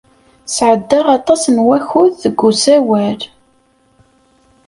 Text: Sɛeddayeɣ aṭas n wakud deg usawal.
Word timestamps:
Sɛeddayeɣ 0.55 1.07
aṭas 1.17 1.43
n 1.47 1.57
wakud 1.65 2.11
deg 2.23 2.39
usawal. 2.49 3.19